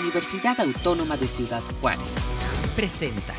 [0.00, 2.16] Universidad Autónoma de Ciudad Juárez.
[2.74, 3.34] Presenta.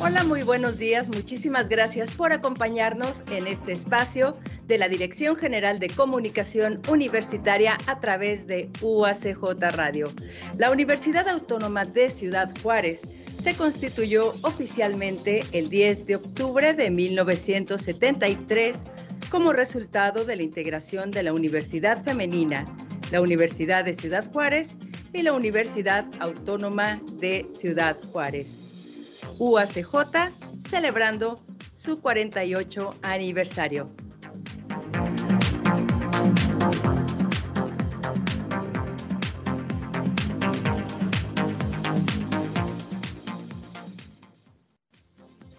[0.00, 1.08] Hola, muy buenos días.
[1.08, 8.00] Muchísimas gracias por acompañarnos en este espacio de la Dirección General de Comunicación Universitaria a
[8.00, 9.42] través de UACJ
[9.74, 10.10] Radio.
[10.56, 13.02] La Universidad Autónoma de Ciudad Juárez
[13.42, 18.82] se constituyó oficialmente el 10 de octubre de 1973
[19.30, 22.64] como resultado de la integración de la Universidad Femenina,
[23.10, 24.76] la Universidad de Ciudad Juárez
[25.12, 28.60] y la Universidad Autónoma de Ciudad Juárez.
[29.38, 30.32] UACJ
[30.68, 31.38] celebrando
[31.74, 33.90] su 48 aniversario.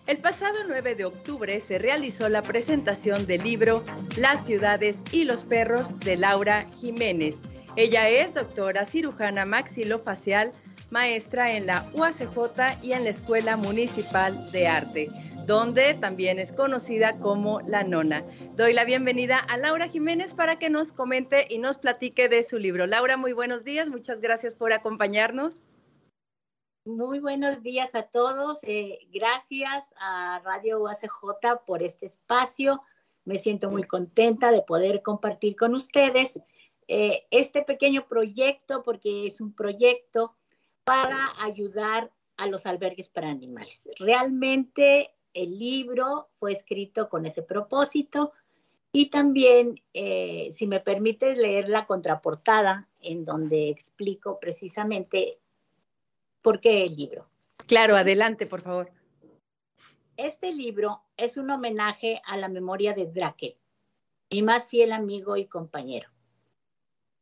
[0.07, 3.83] El pasado 9 de octubre se realizó la presentación del libro
[4.15, 7.39] Las ciudades y los perros de Laura Jiménez.
[7.77, 10.51] Ella es doctora cirujana maxilofacial,
[10.89, 15.11] maestra en la UACJ y en la Escuela Municipal de Arte,
[15.45, 18.25] donde también es conocida como La Nona.
[18.55, 22.57] Doy la bienvenida a Laura Jiménez para que nos comente y nos platique de su
[22.57, 22.87] libro.
[22.87, 25.67] Laura, muy buenos días, muchas gracias por acompañarnos.
[26.83, 28.59] Muy buenos días a todos.
[28.63, 32.81] Eh, gracias a Radio UACJ por este espacio.
[33.23, 36.41] Me siento muy contenta de poder compartir con ustedes
[36.87, 40.35] eh, este pequeño proyecto, porque es un proyecto
[40.83, 43.89] para ayudar a los albergues para animales.
[43.97, 48.31] Realmente el libro fue escrito con ese propósito
[48.91, 55.39] y también, eh, si me permite leer la contraportada, en donde explico precisamente
[56.47, 57.29] ¿Por qué el libro?
[57.67, 58.89] Claro, adelante, por favor.
[60.15, 63.57] Este libro es un homenaje a la memoria de Drake,
[64.31, 66.09] mi más fiel amigo y compañero.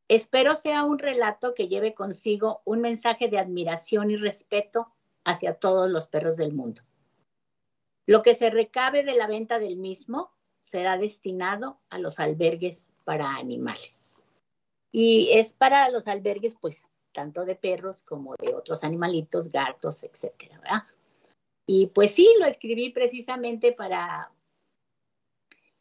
[0.07, 5.89] Espero sea un relato que lleve consigo un mensaje de admiración y respeto hacia todos
[5.89, 6.83] los perros del mundo.
[8.05, 13.35] Lo que se recabe de la venta del mismo será destinado a los albergues para
[13.35, 14.27] animales.
[14.91, 20.87] Y es para los albergues, pues, tanto de perros como de otros animalitos, gatos, etcétera.
[21.65, 24.31] Y pues sí, lo escribí precisamente para,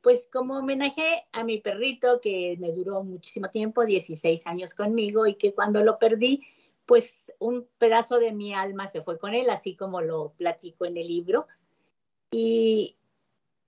[0.05, 5.37] pues como homenaje a mi perrito que me duró muchísimo tiempo, 16 años conmigo, y
[5.37, 6.43] que cuando lo perdí,
[6.85, 10.99] pues un pedazo de mi alma se fue con él, así como lo platico en
[10.99, 11.47] el libro.
[12.31, 12.99] Y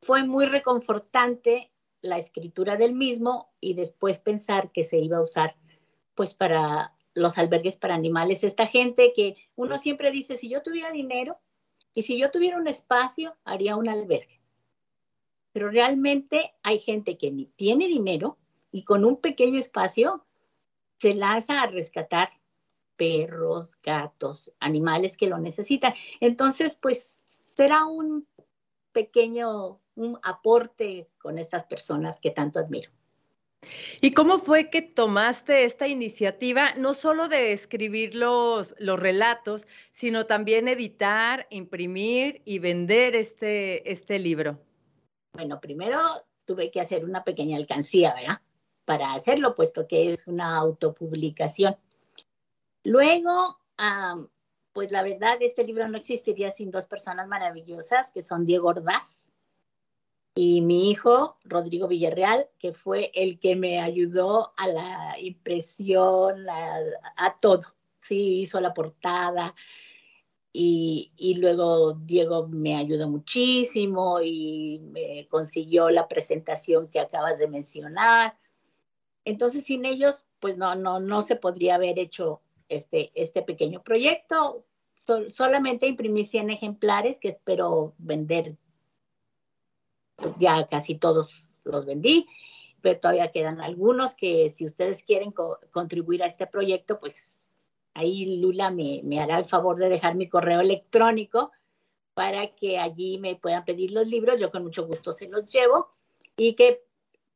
[0.02, 5.56] fue muy reconfortante la escritura del mismo y después pensar que se iba a usar
[6.14, 10.90] pues para los albergues para animales, esta gente que uno siempre dice, si yo tuviera
[10.90, 11.38] dinero
[11.94, 14.35] y si yo tuviera un espacio, haría un albergue.
[15.56, 18.36] Pero realmente hay gente que tiene dinero
[18.70, 20.22] y con un pequeño espacio
[20.98, 22.28] se lanza a rescatar
[22.94, 25.94] perros, gatos, animales que lo necesitan.
[26.20, 28.28] Entonces, pues será un
[28.92, 32.90] pequeño un aporte con estas personas que tanto admiro.
[34.02, 40.26] ¿Y cómo fue que tomaste esta iniciativa, no solo de escribir los, los relatos, sino
[40.26, 44.65] también editar, imprimir y vender este, este libro?
[45.36, 46.00] Bueno, primero
[46.46, 48.40] tuve que hacer una pequeña alcancía, ¿verdad?
[48.86, 51.76] Para hacerlo, puesto que es una autopublicación.
[52.84, 53.58] Luego,
[54.72, 59.28] pues la verdad, este libro no existiría sin dos personas maravillosas, que son Diego Ordaz,
[60.34, 67.38] y mi hijo, Rodrigo Villarreal, que fue el que me ayudó a la impresión, a,
[67.40, 67.62] todo.
[67.98, 69.54] Sí, hizo la portada.
[70.58, 78.38] Y, luego Diego me ayudó muchísimo y me consiguió la presentación que acabas de mencionar.
[79.26, 82.40] Entonces, sin ellos, pues no, no, no se podría haber hecho
[82.70, 84.64] este, este pequeño proyecto.
[85.28, 88.56] solamente imprimí 100 ejemplares que espero vender
[90.38, 92.26] ya casi todos los vendí,
[92.80, 95.34] pero todavía quedan algunos que si ustedes quieren
[95.70, 97.45] contribuir a este proyecto, pues
[97.96, 101.50] ahí Lula me, me hará el favor de dejar mi correo electrónico
[102.14, 105.88] para que allí me puedan pedir los libros, yo con mucho gusto se los llevo
[106.36, 106.82] y que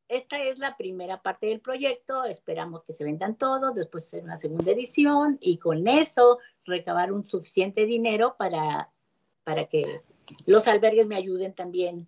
[0.07, 4.37] esta es la primera parte del proyecto, esperamos que se vendan todos, después hacer una
[4.37, 8.91] segunda edición y con eso recabar un suficiente dinero para,
[9.43, 10.01] para que
[10.45, 12.07] los albergues me ayuden también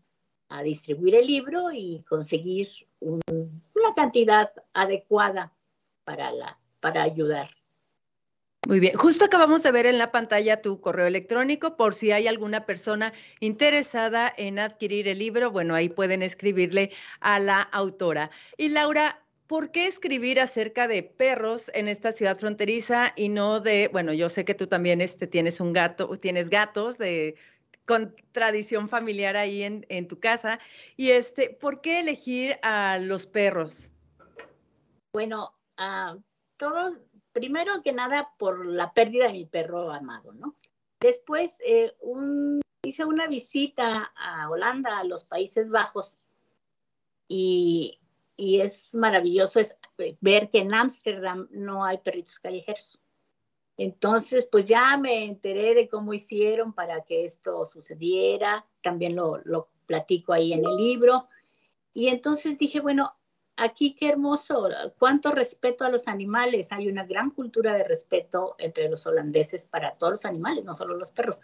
[0.50, 2.70] a distribuir el libro y conseguir
[3.00, 5.54] una cantidad adecuada
[6.04, 7.50] para, la, para ayudar.
[8.66, 12.28] Muy bien, justo acabamos de ver en la pantalla tu correo electrónico por si hay
[12.28, 13.12] alguna persona
[13.42, 18.32] interesada en adquirir el libro, bueno, ahí pueden escribirle a la autora.
[18.56, 23.90] Y Laura, ¿por qué escribir acerca de perros en esta ciudad fronteriza y no de,
[23.92, 27.36] bueno, yo sé que tú también este, tienes un gato, tienes gatos de
[27.86, 30.60] con tradición familiar ahí en, en tu casa.
[30.96, 33.90] Y este, ¿por qué elegir a los perros?
[35.12, 36.20] Bueno, uh,
[36.56, 36.94] todo,
[37.34, 40.56] primero que nada por la pérdida de mi perro amado, ¿no?
[41.00, 41.94] Después eh,
[42.84, 46.20] hice una visita a Holanda, a los Países Bajos,
[47.28, 48.00] y,
[48.38, 49.78] es maravilloso es
[50.20, 53.00] ver que en Ámsterdam no hay perritos callejeros.
[53.78, 60.34] Entonces, pues ya me enteré de cómo hicieron para que esto sucediera, también lo platico
[60.34, 61.28] ahí en el libro.
[61.94, 63.16] Y entonces dije, bueno,
[63.56, 66.72] aquí qué hermoso, cuánto respeto a los animales.
[66.72, 70.96] Hay una gran cultura de respeto entre los holandeses para todos los animales, no solo
[70.96, 71.42] los perros.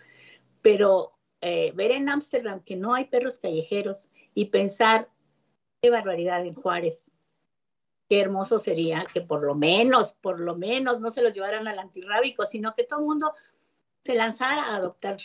[0.62, 5.10] Pero eh, ver en Ámsterdam que no hay perros callejeros y pensar,
[5.82, 7.12] qué barbaridad en Juárez,
[8.10, 11.80] qué hermoso sería que por lo menos, por lo menos no se los llevaran al
[11.80, 13.34] antirrábico, sino que todo el mundo
[14.04, 15.18] se lanzara a adoptar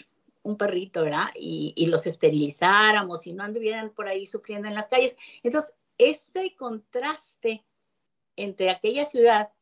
[0.42, 1.28] un perrito, ¿verdad?
[1.34, 5.16] Y, y, los esterilizáramos y no anduvieran por ahí sufriendo en las calles.
[5.42, 7.64] Entonces, ese contraste
[8.37, 9.52] entre aquella ciudad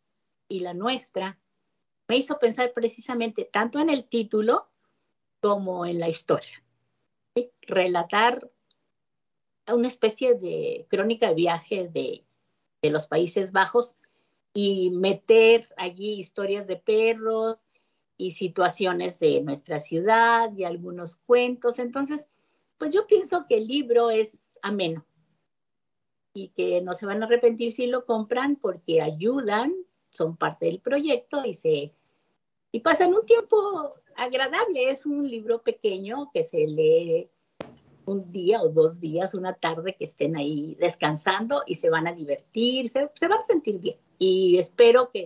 [0.49, 1.39] y la nuestra
[2.09, 4.69] me hizo pensar precisamente tanto en el título
[5.41, 6.63] como en la historia.
[7.63, 8.51] Relatar
[9.67, 12.25] una especie de crónica de viajes de
[12.83, 13.97] de los Países Bajos
[14.53, 17.65] y meter allí historias de perros
[18.19, 21.79] y situaciones de nuestra ciudad y algunos cuentos.
[21.79, 22.29] Entonces,
[22.77, 25.07] pues yo pienso que el libro es ameno
[26.35, 29.75] y que no se van a arrepentir si lo compran porque ayudan,
[30.09, 31.93] son parte del proyecto y se
[32.73, 34.91] y pasan un tiempo agradable.
[34.91, 37.29] Es un libro pequeño que se lee
[38.07, 42.15] un día o dos días, una tarde que estén ahí descansando y se van a
[42.15, 43.97] divertir, se, van a sentir bien.
[44.19, 45.25] Y espero que,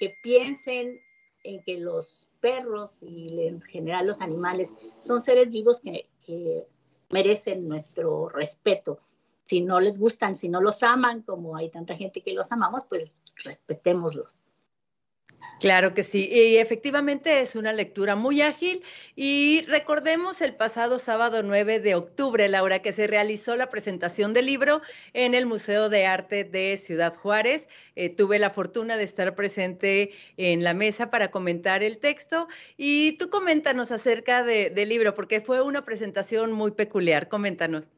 [0.00, 0.98] que piensen
[1.44, 6.66] en que los perros y en general los animales son seres vivos que, que
[7.10, 8.98] merecen nuestro respeto.
[9.46, 12.82] Si no les gustan, si no los aman, como hay tanta gente que los amamos,
[12.88, 14.36] pues respetémoslos.
[15.60, 18.82] Claro que sí, y efectivamente es una lectura muy ágil
[19.14, 24.46] y recordemos el pasado sábado 9 de octubre, Laura, que se realizó la presentación del
[24.46, 24.82] libro
[25.14, 27.68] en el Museo de Arte de Ciudad Juárez.
[27.94, 33.12] Eh, tuve la fortuna de estar presente en la mesa para comentar el texto y
[33.12, 37.88] tú coméntanos acerca de, del libro, porque fue una presentación muy peculiar, coméntanos.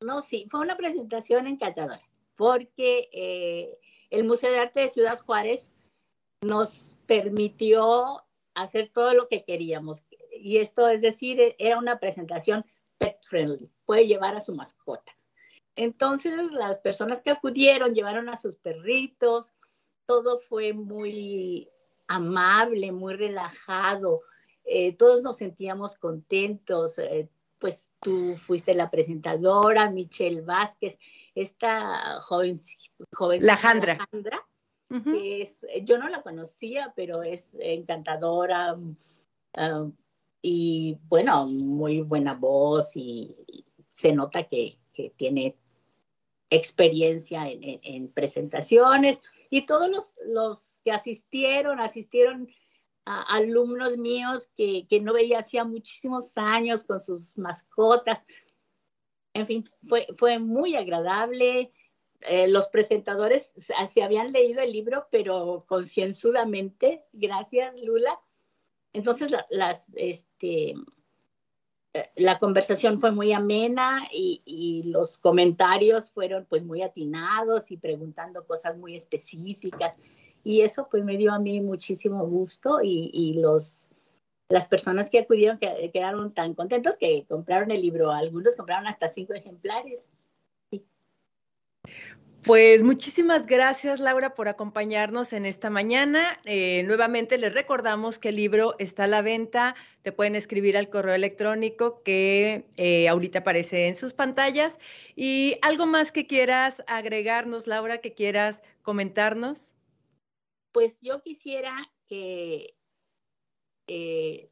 [0.00, 2.00] No, sí, fue una presentación encantadora,
[2.36, 5.72] porque eh, el Museo de Arte de Ciudad Juárez
[6.42, 8.24] nos permitió
[8.54, 10.02] hacer todo lo que queríamos.
[10.32, 12.64] Y esto es decir, era una presentación
[12.98, 15.12] pet friendly, puede llevar a su mascota.
[15.76, 19.54] Entonces las personas que acudieron llevaron a sus perritos,
[20.06, 21.70] todo fue muy
[22.08, 24.20] amable, muy relajado,
[24.64, 26.98] eh, todos nos sentíamos contentos.
[26.98, 27.28] Eh,
[27.60, 30.98] pues tú fuiste la presentadora, Michelle Vázquez,
[31.34, 32.58] esta joven,
[33.12, 33.98] joven la Jandra.
[35.14, 38.96] Es, eh, yo no la conocía, pero es encantadora um,
[40.42, 43.36] y bueno, muy buena voz y,
[43.92, 45.56] se nota que, que tiene
[46.48, 49.20] experiencia en, en, presentaciones
[49.50, 52.48] y todos los, los, que asistieron, asistieron
[53.04, 58.26] alumnos míos que, que, no veía hacía muchísimos años con sus mascotas.
[59.34, 61.72] En fin, fue, fue muy agradable.
[62.22, 68.20] Eh, los presentadores se habían leído el libro, pero concienzudamente, gracias Lula.
[68.92, 70.74] Entonces, la, este,
[71.94, 77.76] eh, la conversación fue muy amena y, y, los comentarios fueron pues muy atinados y
[77.76, 79.96] preguntando cosas muy específicas.
[80.44, 83.88] Y eso pues me dio a mí muchísimo gusto y, los,
[84.48, 88.10] las personas que acudieron quedaron tan contentos que compraron el libro.
[88.10, 90.12] Algunos compraron hasta cinco ejemplares.
[92.42, 96.22] Pues muchísimas gracias, Laura, por acompañarnos en esta mañana.
[96.46, 99.74] Eh, nuevamente les recordamos que el libro está a la venta.
[100.00, 104.78] Te pueden escribir al correo electrónico que eh, ahorita aparece en sus pantallas.
[105.14, 109.74] ¿Y algo más que quieras agregarnos, Laura, que quieras comentarnos?
[110.72, 112.76] Pues yo quisiera que
[113.86, 114.50] eh,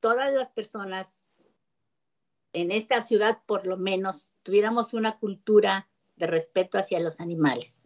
[0.00, 1.26] todas las personas
[2.52, 7.84] en esta ciudad, por lo menos, tuviéramos una cultura de respeto hacia los animales.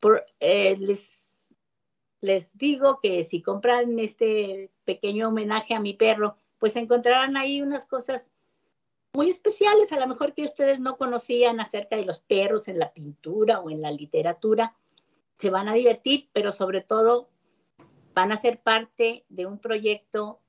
[0.00, 1.54] Por, eh, les,
[2.20, 7.86] les digo que si compran este pequeño homenaje a mi perro, pues encontrarán ahí unas
[7.86, 8.32] cosas
[9.14, 12.92] muy especiales, a lo mejor que ustedes no conocían acerca de los perros en la
[12.92, 14.74] pintura o en la literatura.
[15.42, 17.28] Se van a divertir, pero sobre todo
[18.14, 20.40] van a ser parte de un proyecto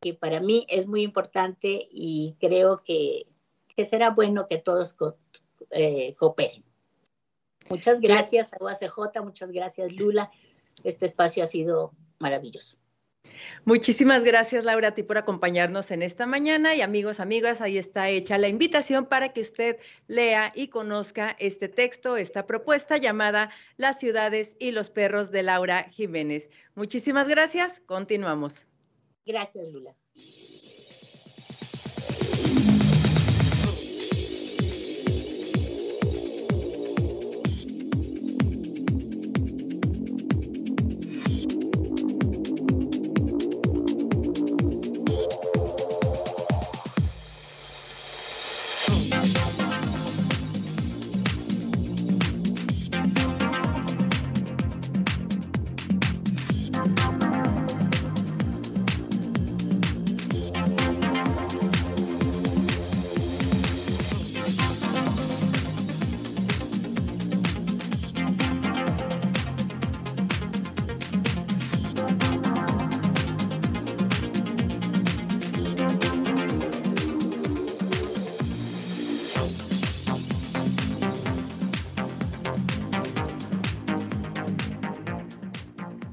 [0.00, 3.26] que para mí es muy importante y creo que,
[3.84, 4.94] será bueno que todos
[5.70, 6.62] eh, cooperen.
[7.70, 10.30] Muchas gracias a UACJ, muchas gracias Lula.
[10.84, 12.76] Este espacio ha sido maravilloso.
[13.64, 16.74] Muchísimas gracias, Laura, a ti por acompañarnos en esta mañana.
[16.74, 21.68] Y amigos, amigas, ahí está hecha la invitación para que usted lea y conozca este
[21.68, 26.50] texto, esta propuesta llamada Las ciudades y los perros de Laura Jiménez.
[26.74, 27.80] Muchísimas gracias.
[27.86, 28.66] Continuamos.
[29.24, 29.94] Gracias, Lula.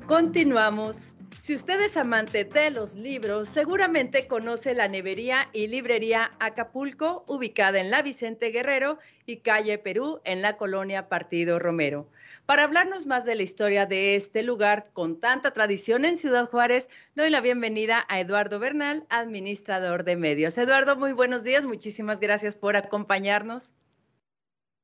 [0.10, 1.14] Continuamos.
[1.38, 7.80] Si usted es amante de los libros, seguramente conoce la nevería y librería Acapulco, ubicada
[7.80, 8.98] en la Vicente Guerrero
[9.28, 12.10] y calle Perú, en la colonia Partido Romero.
[12.48, 16.90] Para hablarnos más de la historia de este lugar con tanta tradición en Ciudad Juárez,
[17.14, 20.58] doy la bienvenida a Eduardo Bernal, administrador de medios.
[20.58, 21.66] Eduardo, muy buenos días.
[21.66, 23.74] Muchísimas gracias por acompañarnos.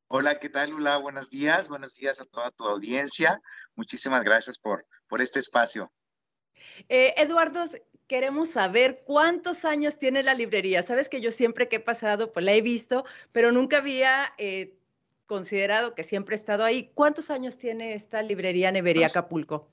[0.08, 0.98] Hola, ¿qué tal, Lula?
[0.98, 1.68] Buenos días.
[1.68, 3.42] Buenos días a toda tu audiencia.
[3.76, 5.92] Muchísimas gracias por por este espacio.
[6.90, 7.64] Eh, Eduardo,
[8.08, 10.84] queremos saber cuántos años tiene la librería.
[10.84, 14.78] Sabes que yo siempre que he pasado, pues la he visto, pero nunca había eh,
[15.26, 16.92] considerado que siempre he estado ahí.
[16.94, 19.68] ¿Cuántos años tiene esta librería Nevería Acapulco?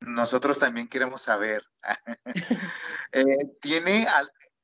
[0.00, 1.64] Nosotros también queremos saber.
[3.10, 3.24] Eh,
[3.62, 4.06] tiene,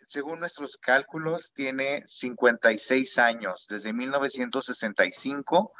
[0.06, 5.72] según nuestros cálculos, tiene 56 años, desde 1965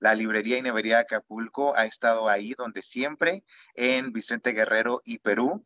[0.00, 5.18] la librería y nevería de Acapulco ha estado ahí donde siempre, en Vicente Guerrero y
[5.18, 5.64] Perú.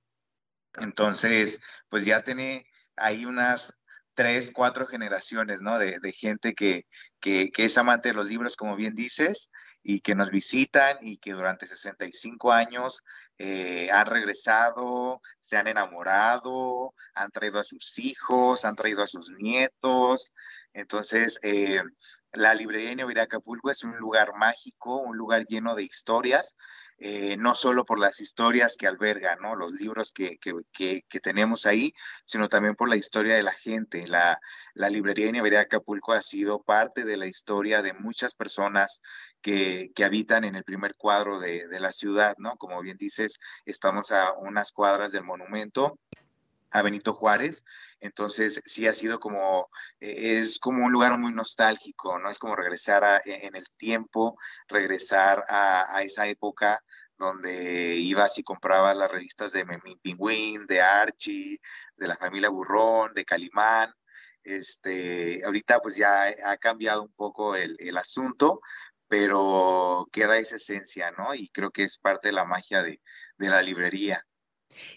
[0.74, 3.72] Entonces, pues ya tiene ahí unas
[4.14, 5.78] tres, cuatro generaciones, ¿no?
[5.78, 6.86] De, gente que,
[7.22, 9.50] es amante de los libros, como bien dices,
[9.82, 13.02] y que nos visitan y que durante 65 años
[13.38, 19.30] eh, han regresado, se han enamorado, han traído a sus hijos, han traído a sus
[19.32, 20.32] nietos.
[20.74, 21.80] Entonces, eh,
[22.32, 26.56] la librería de Acapulco es un lugar mágico, un lugar lleno de historias,
[26.98, 29.54] eh, no solo por las historias que alberga, ¿no?
[29.54, 30.36] los libros que,
[31.22, 31.92] tenemos ahí,
[32.24, 34.06] sino también por la historia de la gente.
[34.08, 34.38] La,
[34.74, 39.00] la librería de Acapulco ha sido parte de la historia de muchas personas
[39.40, 42.56] que, habitan en el primer cuadro de, de la ciudad, ¿no?
[42.56, 45.98] Como bien dices, estamos a unas cuadras del monumento
[46.74, 47.64] a Benito Juárez.
[48.00, 52.28] Entonces, sí ha sido como, eh, es como un lugar muy nostálgico, ¿no?
[52.28, 54.36] Es como regresar a, e, en el tiempo,
[54.68, 56.82] regresar a, esa época
[57.16, 61.60] donde ibas y comprabas las revistas de Memín Pingüín, de Archie,
[61.96, 63.94] de la familia Burrón, de Calimán.
[64.42, 68.60] Este, ahorita pues ya ha cambiado un poco el, el asunto,
[69.08, 71.34] pero queda esa esencia, ¿no?
[71.34, 73.00] Y creo que es parte de la magia de,
[73.38, 74.26] de la librería.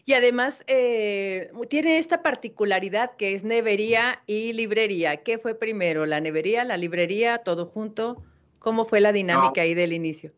[0.05, 5.23] Y además eh, tiene esta particularidad que es nevería y librería.
[5.23, 8.23] ¿Qué fue primero, la nevería, la librería, todo junto?
[8.59, 10.33] ¿Cómo fue la dinámica ahí del inicio?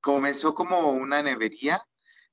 [0.00, 1.80] Comenzó como una nevería,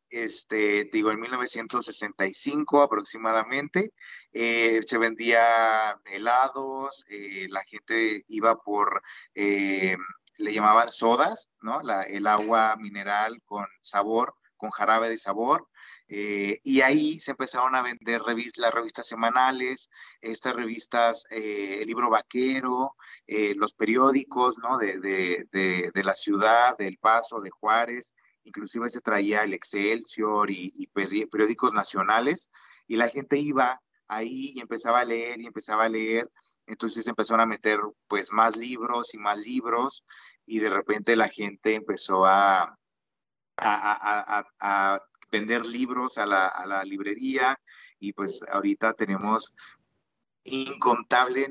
[0.09, 3.93] este, digo, en 1965 aproximadamente.
[4.33, 9.01] Eh, se vendía helados, eh, la gente iba por,
[9.33, 11.81] le llamaban sodas, ¿no?
[12.07, 15.67] el agua mineral con sabor, con jarabe de sabor.
[16.07, 18.21] Eh, y ahí se empezaron a vender
[18.57, 19.89] las revistas semanales,
[20.21, 24.77] estas revistas, eh, el libro vaquero, eh, los periódicos ¿no?
[24.77, 24.99] de,
[25.51, 28.13] de, la ciudad, del Paso, de Juárez,
[28.43, 30.87] inclusive se traía el Excelsior y, y,
[31.27, 32.51] periódicos nacionales,
[32.87, 36.29] y la gente iba ahí y empezaba a leer y empezaba a leer,
[36.67, 40.03] entonces empezaron a meter pues más libros y más libros,
[40.45, 42.77] y de repente la gente empezó a,
[43.61, 44.99] a,
[45.31, 47.57] vender libros a la, librería
[47.99, 49.55] y pues ahorita tenemos
[50.43, 51.47] incontable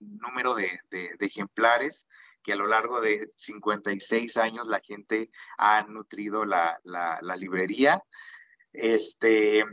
[0.00, 0.80] número de,
[1.20, 2.08] ejemplares
[2.42, 6.80] que a lo largo de 56 años la gente ha nutrido la,
[7.38, 8.02] librería.
[8.72, 9.64] Este,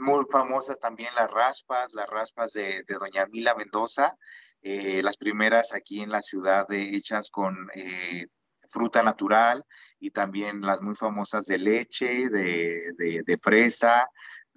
[0.00, 4.16] muy famosas también las raspas, las raspas de, Doña Mila Mendoza,
[4.62, 8.26] eh, las primeras aquí en la ciudad de, hechas con eh,
[8.68, 9.64] fruta natural
[10.00, 14.08] y también las muy famosas de leche, de, de fresa,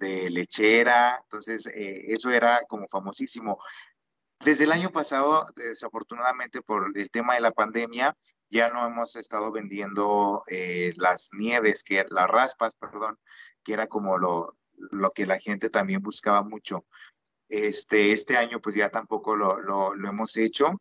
[0.02, 3.58] de lechera, entonces eh, eso era como famosísimo.
[4.44, 8.16] Desde el año pasado, desafortunadamente por el tema de la pandemia,
[8.50, 13.18] ya no hemos estado vendiendo eh, las nieves, que las raspas, perdón,
[13.62, 14.56] que era como lo,
[14.90, 16.84] lo que la gente también buscaba mucho.
[17.48, 20.72] Este, este año pues ya tampoco lo, lo, lo hemos hecho.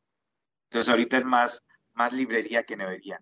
[0.70, 1.64] Entonces ahorita es más,
[1.94, 3.22] más librería que nevería.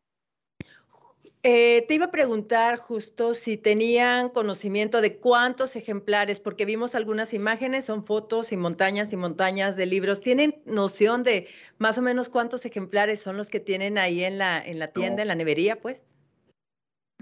[1.41, 7.33] Eh, te iba a preguntar justo si tenían conocimiento de cuántos ejemplares, porque vimos algunas
[7.33, 10.19] imágenes, son fotos y montañas y montañas de libros.
[10.19, 14.59] ¿Tienen noción de más o menos cuántos ejemplares son los que tienen ahí en la,
[14.61, 16.03] en la tienda, en la nevería, pues?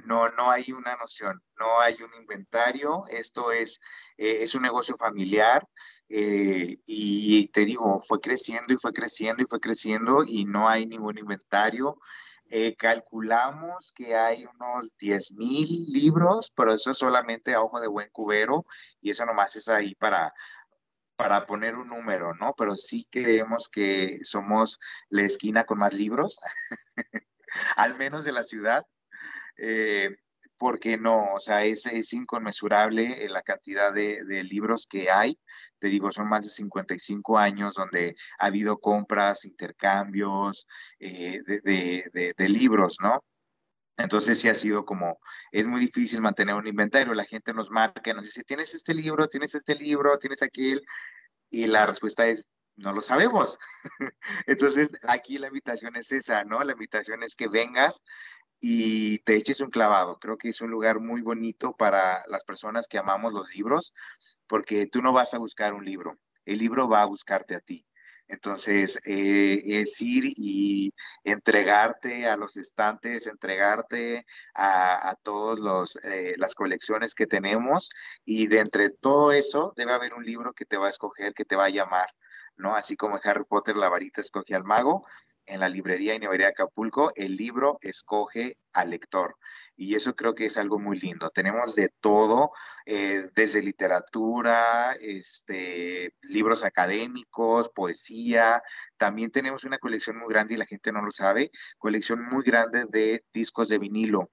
[0.04, 3.04] No, no hay una noción, no hay un inventario.
[3.12, 3.80] Esto es,
[4.18, 5.68] eh, es un negocio familiar.
[6.10, 10.88] Eh, y te digo, fue creciendo y fue creciendo y fue creciendo y no hay
[10.88, 12.00] ningún inventario.
[12.50, 17.88] Eh, calculamos que hay unos 10 mil libros, pero eso es solamente a ojo de
[17.88, 18.66] buen cubero
[19.02, 20.34] y eso nomás es ahí para,
[21.18, 22.54] para poner un número, ¿no?
[22.58, 26.40] Pero sí creemos que somos la esquina con más libros,
[27.76, 28.86] al menos de la ciudad.
[29.58, 30.16] Eh,
[30.58, 35.40] porque no, o sea, es, es inconmensurable la cantidad de, libros que hay
[35.80, 40.68] te digo, son más de 55 años donde ha habido compras, intercambios
[41.00, 43.24] eh, de, libros, ¿no?
[43.98, 45.20] Entonces sí ha sido como,
[45.52, 49.28] es muy difícil mantener un inventario, la gente nos marca, nos dice, tienes este libro,
[49.28, 50.86] tienes este libro, tienes aquel,
[51.50, 53.58] y la respuesta es, no lo sabemos.
[54.46, 56.64] Entonces aquí la invitación es esa, ¿no?
[56.64, 58.04] La invitación es que vengas
[58.60, 60.18] y te eches un clavado.
[60.20, 63.94] Creo que es un lugar muy bonito para las personas que amamos los libros,
[64.48, 67.86] porque tú no vas a buscar un libro, el libro va a buscarte a ti.
[68.30, 76.54] Entonces, eh, es ir y entregarte a los estantes, entregarte a, a todas eh, las
[76.54, 77.90] colecciones que tenemos
[78.26, 81.46] y de entre todo eso debe haber un libro que te va a escoger, que
[81.46, 82.10] te va a llamar,
[82.58, 82.76] ¿no?
[82.76, 85.06] Así como en Harry Potter la varita escoge al mago,
[85.48, 89.36] en la librería y nevería Acapulco, el libro escoge al lector.
[89.76, 91.30] Y eso creo que es algo muy lindo.
[91.30, 92.52] Tenemos de todo,
[92.86, 98.62] eh, desde literatura, este, libros académicos, poesía.
[98.98, 102.86] También tenemos una colección muy grande y la gente no lo sabe, colección muy grande
[102.90, 104.32] de discos de vinilo.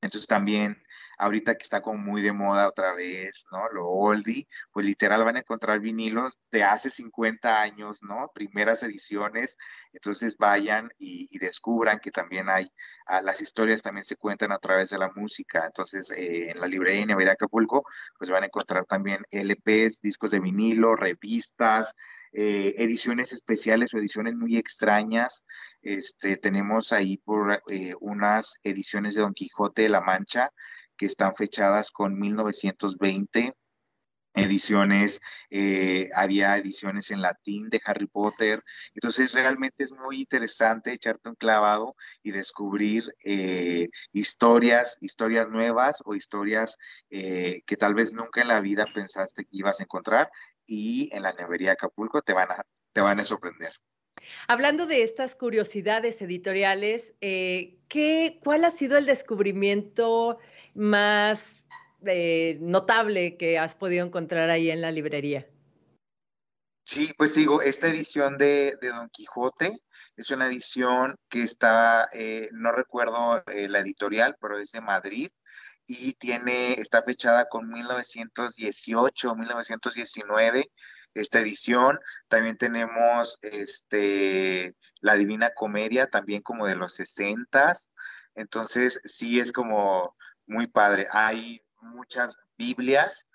[0.00, 0.83] Entonces también
[1.18, 3.68] ahorita que está como muy de moda otra vez, ¿no?
[3.72, 8.30] Lo oldie, pues literal van a encontrar vinilos de hace 50 años, ¿no?
[8.34, 9.58] Primeras ediciones,
[9.92, 12.70] entonces vayan y, descubran que también hay,
[13.06, 16.66] ah, las historias también se cuentan a través de la música, entonces eh, en la
[16.66, 17.84] librería de Acapulco,
[18.18, 21.94] pues van a encontrar también LPs, discos de vinilo, revistas,
[22.32, 25.44] eh, ediciones especiales o ediciones muy extrañas.
[25.82, 30.50] Este, tenemos ahí por eh, unas ediciones de Don Quijote de la Mancha
[30.96, 33.54] que están fechadas con 1920
[34.34, 38.62] ediciones, eh, había ediciones en latín de Harry Potter.
[38.94, 46.14] Entonces realmente es muy interesante echarte un clavado y descubrir eh, historias, historias nuevas o
[46.14, 46.76] historias
[47.10, 50.30] eh, que tal vez nunca en la vida pensaste que ibas a encontrar
[50.66, 53.72] y en la nevería Acapulco te van a, te van a sorprender.
[54.48, 60.38] Hablando de estas curiosidades editoriales, ¿qué, ¿cuál ha sido el descubrimiento
[60.74, 61.64] más
[62.06, 65.46] eh, notable que has podido encontrar ahí en la librería?
[66.84, 69.72] Sí, pues digo, esta edición de, Don Quijote
[70.16, 75.30] es una edición que está, eh, no recuerdo eh, la editorial, pero es de Madrid
[75.86, 80.70] y tiene, está fechada con 1918, 1919
[81.14, 81.98] esta edición.
[82.28, 87.72] También tenemos este, la Divina Comedia, también como de los 60
[88.34, 91.06] Entonces, sí es como muy padre.
[91.10, 93.26] Hay muchas Biblias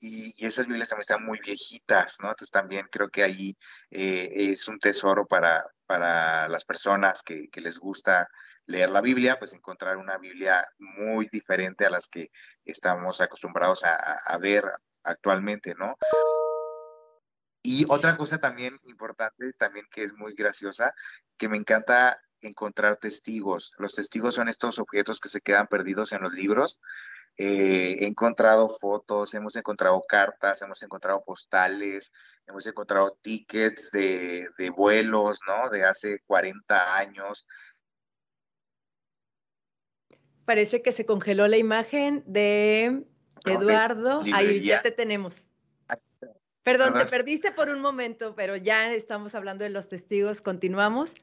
[0.00, 2.28] y, esas Biblias también están muy viejitas, ¿no?
[2.28, 3.56] Entonces también creo que ahí
[3.90, 8.28] eh, es un tesoro para, para las personas que, les gusta
[8.66, 12.30] leer la Biblia, pues encontrar una Biblia muy diferente a las que
[12.64, 14.64] estamos acostumbrados a, ver
[15.02, 15.96] actualmente, ¿no?
[17.62, 20.94] Y otra cosa también importante, también que es muy graciosa,
[21.36, 23.72] que me encanta encontrar testigos.
[23.78, 26.80] Los testigos son estos objetos que se quedan perdidos en los libros
[27.38, 32.12] he encontrado fotos, hemos encontrado cartas, hemos encontrado postales,
[32.48, 35.70] hemos encontrado tickets de, de vuelos, ¿no?
[35.70, 37.46] De hace 40 años.
[40.44, 43.04] Parece que se congeló la imagen de
[43.44, 44.22] Eduardo.
[44.34, 45.47] Ahí ya te tenemos.
[46.68, 50.42] Perdón, te perdiste por un momento, pero ya estamos hablando de los testigos.
[50.42, 51.14] Continuamos.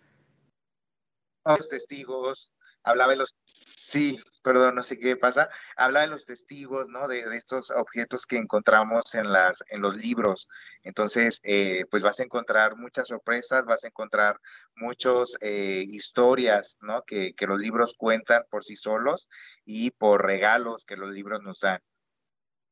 [1.45, 6.89] Los testigos, hablaba de los, sí, perdón, no sé qué pasa, habla de los testigos,
[6.89, 7.07] ¿no?
[7.07, 10.47] De, estos objetos que encontramos en, las, en los libros.
[10.81, 14.39] Entonces, eh, pues vas a encontrar muchas sorpresas, vas a encontrar
[14.75, 17.03] muchas eh, historias, ¿no?
[17.03, 19.29] Que, que los libros cuentan por sí solos
[19.63, 21.83] y por regalos que los libros nos dan.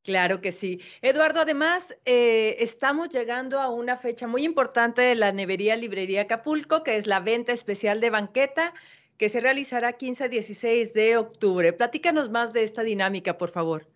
[0.03, 0.81] Claro que sí.
[1.01, 6.83] Eduardo, además, eh, estamos llegando a una fecha muy importante de la Nevería Librería Acapulco,
[6.83, 8.73] que es la venta especial de banqueta,
[9.17, 11.71] que se realizará 15 a 16 de octubre.
[11.71, 13.87] Platícanos más de esta dinámica, por favor.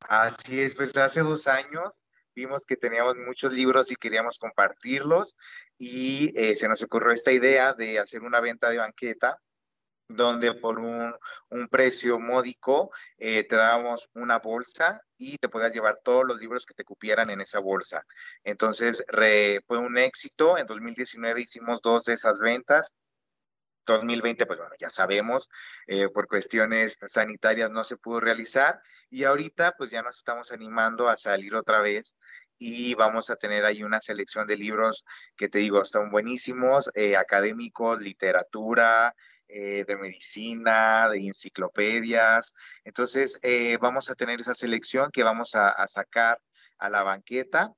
[0.00, 5.38] Así es, pues hace dos años vimos que teníamos muchos libros y queríamos compartirlos
[5.78, 9.40] y eh, se nos ocurrió esta idea de hacer una venta de banqueta
[10.16, 11.14] donde por un,
[11.70, 16.74] precio módico eh, te dábamos una bolsa y te podías llevar todos los libros que
[16.74, 18.04] te cupieran en esa bolsa.
[18.42, 19.04] Entonces
[19.66, 20.58] fue un éxito.
[20.58, 22.94] En 2019 hicimos dos de esas ventas.
[23.86, 25.48] 2020, pues bueno, ya sabemos,
[25.86, 31.08] eh, por cuestiones sanitarias no se pudo realizar y ahorita pues ya nos estamos animando
[31.08, 32.16] a salir otra vez
[32.58, 35.04] y vamos a tener ahí una selección de libros
[35.36, 39.14] que te digo, están buenísimos, eh, académicos, literatura,
[39.56, 42.56] eh, de medicina, de enciclopedias.
[42.82, 46.40] Entonces, eh, vamos a tener esa selección que vamos a, sacar
[46.78, 47.72] a la banqueta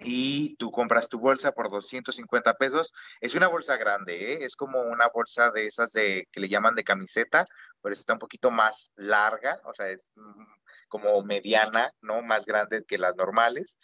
[0.00, 2.92] y tú compras tu bolsa por 250 pesos.
[3.20, 4.44] Es una bolsa grande, ¿eh?
[4.44, 7.44] es como una bolsa de esas de que le llaman de camiseta,
[7.80, 10.44] pero está un poquito más larga, o sea, es mm,
[10.88, 12.22] como mediana, ¿no?
[12.22, 13.78] Más grande que las normales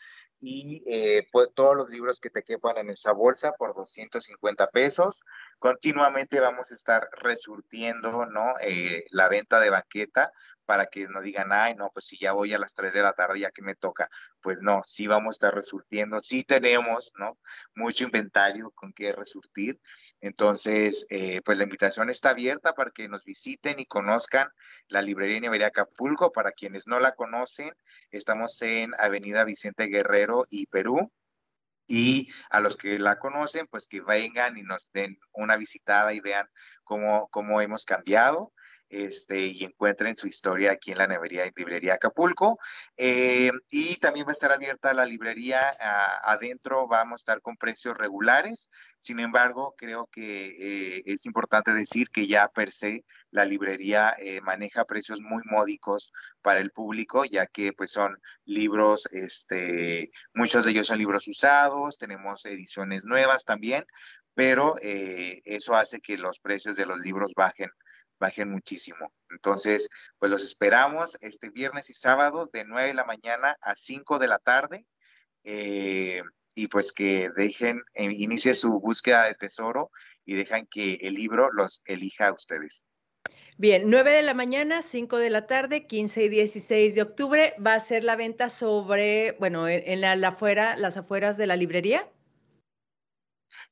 [0.44, 5.22] y eh, pues, todos los libros que te quepan en esa bolsa por 250 pesos.
[5.58, 8.52] Continuamente vamos a estar resurtiendo ¿no?
[8.60, 10.32] Eh, la venta de banqueta
[10.64, 13.12] para que no digan, ay, no, pues si ya voy a las 3 de la
[13.12, 14.08] tarde, ya que me toca.
[14.40, 17.38] Pues no, sí vamos a estar resurtiendo, sí tenemos, ¿no?
[17.74, 19.80] Mucho inventario con que resurtir.
[20.20, 24.48] Entonces, eh, pues la invitación está abierta para que nos visiten y conozcan
[24.88, 26.32] la librería Nivería Acapulco.
[26.32, 27.72] Para quienes no la conocen,
[28.10, 31.12] estamos en Avenida Vicente Guerrero y Perú.
[31.86, 36.20] Y a los que la conocen, pues que vengan y nos den una visitada y
[36.20, 36.48] vean
[36.82, 38.54] cómo, cómo hemos cambiado
[38.88, 42.58] este, y encuentren su historia aquí en la nevería y librería Acapulco.
[42.96, 45.74] Eh, y también va a estar abierta la librería
[46.22, 48.70] adentro, vamos a estar con precios regulares.
[49.00, 54.40] Sin embargo, creo que eh, es importante decir que ya per se la librería eh,
[54.40, 60.70] maneja precios muy módicos para el público, ya que pues son libros, este, muchos de
[60.70, 63.84] ellos son libros usados, tenemos ediciones nuevas también,
[64.34, 67.70] pero eso hace que los precios de los libros bajen
[68.50, 69.12] muchísimo.
[69.30, 74.18] Entonces, pues los esperamos este viernes y sábado de 9 de la mañana a 5
[74.18, 74.86] de la tarde.
[75.44, 76.22] Eh,
[76.54, 79.90] y pues que dejen, eh, inicie su búsqueda de tesoro
[80.24, 82.84] y dejan que el libro los elija a ustedes.
[83.56, 87.74] Bien, 9 de la mañana, 5 de la tarde, 15 y 16 de octubre va
[87.74, 92.08] a ser la venta sobre, bueno, en, la, afuera, las afueras de la librería.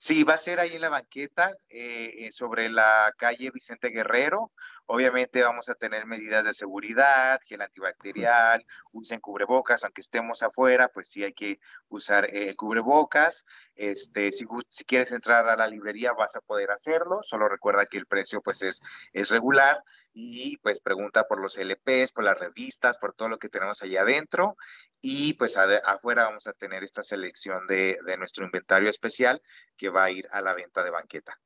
[0.05, 4.51] Sí, va a ser ahí en la banqueta, eh, eh, sobre la calle Vicente Guerrero.
[4.87, 11.09] Obviamente vamos a tener medidas de seguridad, gel antibacterial, usen cubrebocas, aunque estemos afuera, pues
[11.09, 13.47] sí hay que usar eh, cubrebocas.
[13.77, 17.99] Este, si, si, quieres entrar a la librería vas a poder hacerlo, solo recuerda que
[17.99, 22.99] el precio pues es, es regular y pues pregunta por los LPs, por las revistas,
[22.99, 24.57] por todo lo que tenemos allá adentro
[25.03, 29.43] y pues afuera vamos a tener esta selección de, nuestro inventario especial
[29.77, 31.39] que va a ir a la venta de banqueta.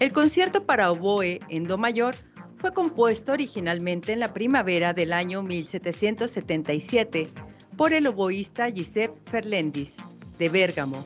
[0.00, 2.14] El concierto para oboe en Do mayor
[2.56, 7.28] fue compuesto originalmente en la primavera del año 1777
[7.76, 9.96] por el oboísta Giuseppe Ferlendis
[10.38, 11.04] de Bérgamo.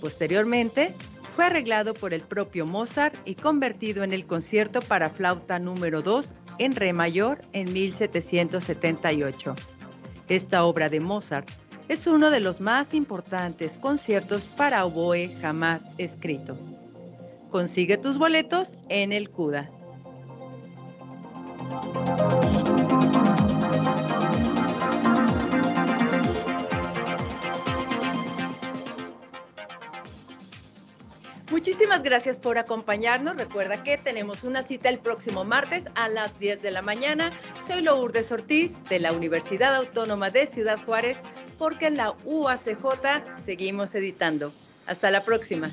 [0.00, 0.94] Posteriormente,
[1.30, 6.34] fue arreglado por el propio Mozart y convertido en el concierto para flauta número 2
[6.58, 9.54] en Re mayor en 1778.
[10.28, 11.48] Esta obra de Mozart
[11.88, 16.58] es uno de los más importantes conciertos para oboe jamás escrito.
[17.48, 19.70] Consigue tus boletos en el CUDA.
[31.58, 33.36] Muchísimas gracias por acompañarnos.
[33.36, 37.32] Recuerda que tenemos una cita el próximo martes a las 10 de la mañana.
[37.66, 41.18] Soy Lourdes Ortiz de la Universidad Autónoma de Ciudad Juárez,
[41.58, 44.52] porque en la UACJ seguimos editando.
[44.86, 45.72] Hasta la próxima.